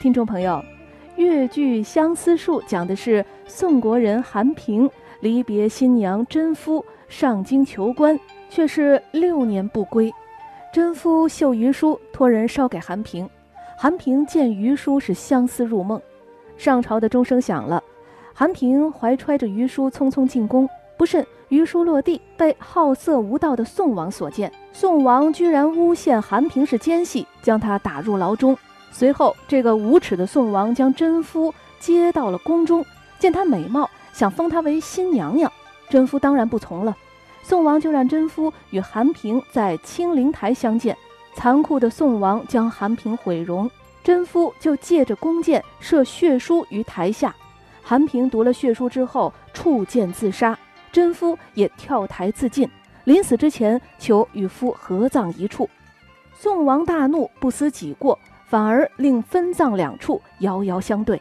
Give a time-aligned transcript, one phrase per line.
[0.00, 0.64] 听众朋友，
[1.16, 10.14] 越剧《相思树》讲的是宋国人韩平离别新娘甄夫上京求官，却是六年不归。
[10.72, 13.28] 甄夫绣余书，托人捎给韩平。
[13.76, 16.00] 韩平见余书是相思入梦。
[16.56, 17.82] 上朝的钟声响了，
[18.32, 24.52] 韩平怀揣着余书匆匆进宫，不慎余书落地，被好色无道的宋王所见。
[24.72, 28.56] 宋王居然诬陷韩平是奸细，将他打入牢中。
[28.90, 32.84] 随后，这个无耻的宋王将甄夫接到了宫中，
[33.18, 35.50] 见她美貌，想封她为新娘娘。
[35.88, 36.96] 甄夫当然不从了。
[37.42, 40.96] 宋王就让甄夫与韩平在清灵台相见。
[41.34, 43.70] 残酷的宋王将韩平毁容，
[44.02, 47.34] 甄夫就借着弓箭射血书于台下。
[47.82, 50.58] 韩平读了血书之后，触剑自杀。
[50.90, 52.68] 甄夫也跳台自尽，
[53.04, 55.68] 临死之前求与夫合葬一处。
[56.34, 58.18] 宋王大怒，不思己过。
[58.48, 61.20] 反而令分葬两处遥遥相对，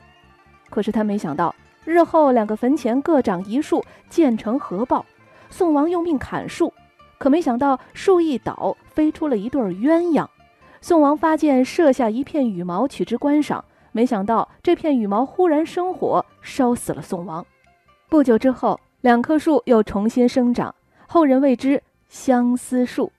[0.70, 1.54] 可是他没想到，
[1.84, 5.06] 日后两个坟前各长一树，建成合抱。
[5.50, 6.74] 宋王用命砍树，
[7.18, 10.26] 可没想到树一倒，飞出了一对鸳鸯。
[10.80, 17.46] 宋王发箭射下一片羽毛取之观赏，没想到这片羽毛忽然生火，烧死了宋王。
[18.08, 20.74] 不久之后，两棵树又重新生长，
[21.08, 23.12] 后人谓之相思树。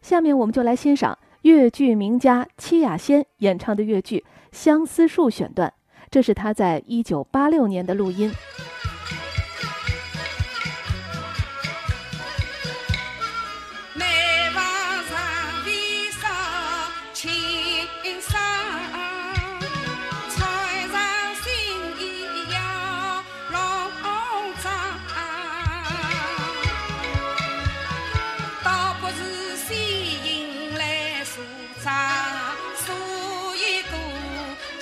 [0.00, 1.18] 下面我们就来欣赏。
[1.42, 4.18] 越剧名家戚雅仙演唱的越剧
[4.52, 5.72] 《相思树》选段，
[6.08, 8.32] 这是她在一九八六年的录音。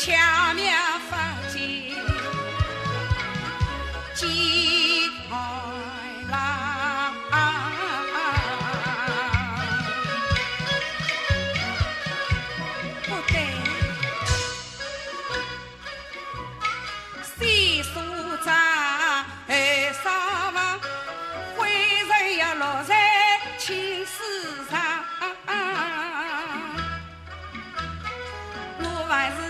[0.00, 0.10] 巧
[0.54, 0.64] 妙
[1.10, 1.92] 法纪
[4.14, 5.36] 几骇
[6.30, 7.14] 浪
[13.02, 13.34] 不对
[17.22, 17.90] 细数
[18.42, 18.48] 帐
[19.48, 19.52] 二
[20.02, 20.80] 三房
[21.58, 21.68] 贵
[22.08, 22.96] 人呀落在
[23.58, 24.80] 青丝上。
[28.82, 29.49] 我还是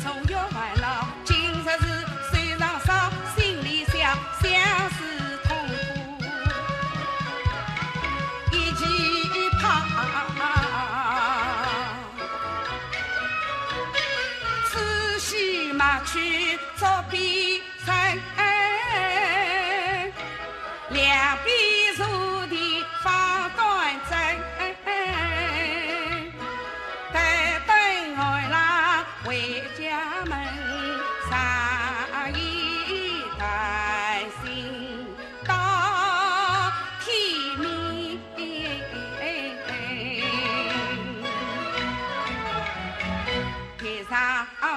[16.05, 17.70] 去作弊。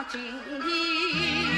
[0.09, 1.54] 今天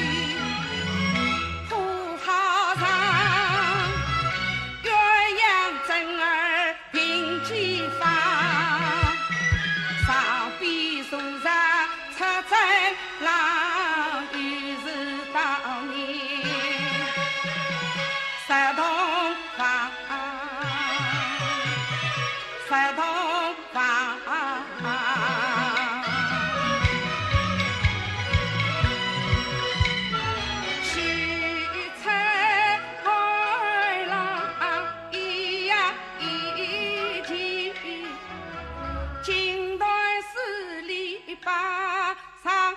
[42.44, 42.76] 上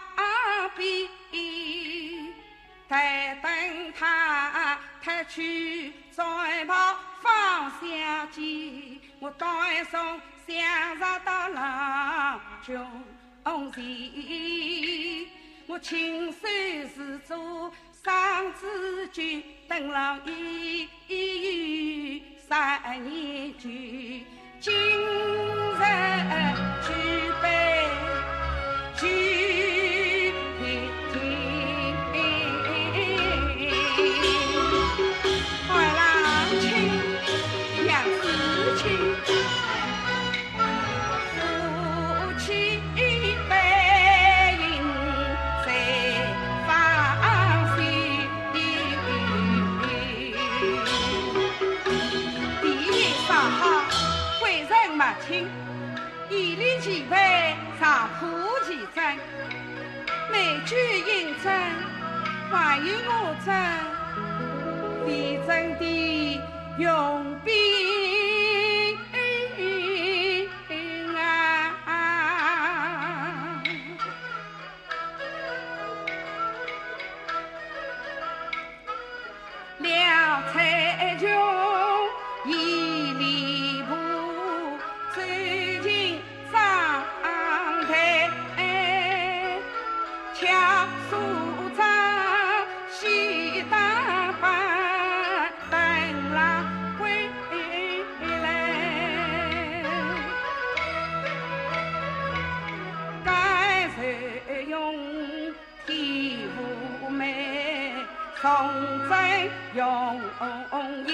[0.76, 2.34] 金衣。
[5.30, 6.74] 去再跑
[7.22, 12.74] 方相见，我带送相识到郎中
[13.72, 15.28] 前，
[15.68, 16.40] 我亲手
[16.96, 17.72] 制作
[18.02, 23.70] 双子菊，等了一月三年久，
[24.60, 25.39] 今
[55.28, 55.48] 亲，
[56.30, 57.16] 一里齐备
[57.80, 58.26] 上铺
[58.66, 59.18] 其真，
[60.32, 61.52] 每句应真，
[62.52, 63.54] 还有我真，
[65.06, 66.42] 地震的
[66.78, 68.29] 用兵。
[108.50, 108.58] 从
[109.08, 109.14] 真
[109.76, 110.20] 容
[111.06, 111.12] 易，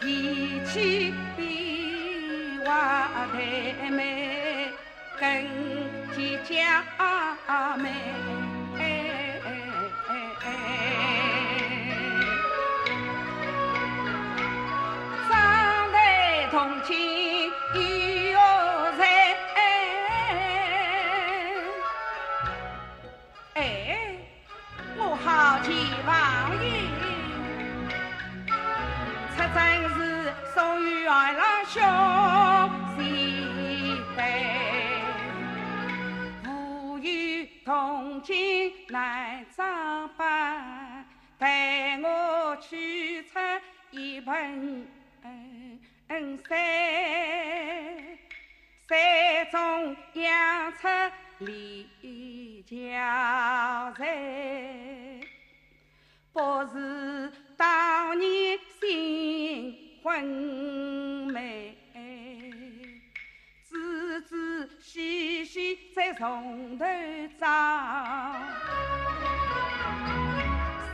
[0.00, 4.70] 脾气比话太美，
[5.20, 5.28] 更
[6.16, 6.82] 见佳
[7.76, 7.84] 美。
[15.28, 15.30] 长
[15.92, 15.98] 得
[16.50, 17.25] 同情。
[30.26, 31.80] 征时送与二郎兄
[32.96, 33.00] 媳
[34.16, 34.18] 妇，
[36.50, 41.06] 无有同情难装扮，
[41.38, 43.38] 带我去出
[43.92, 44.88] 一盆
[45.28, 46.58] 山，
[48.88, 50.88] 山中养出
[51.38, 55.20] 李家人。
[56.32, 59.05] 不是当年新
[60.16, 60.24] 婚
[61.30, 61.76] 美，
[63.62, 63.76] 仔
[64.26, 66.86] 仔细细再从头
[67.38, 67.46] 找，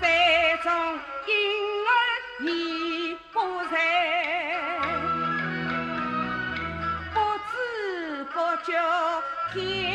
[0.01, 0.73] 山中
[1.29, 1.33] 婴
[1.87, 1.91] 儿
[2.41, 3.39] 已不
[3.71, 3.75] 在，
[7.15, 7.17] 不
[7.47, 8.73] 知不觉
[9.53, 9.92] 天。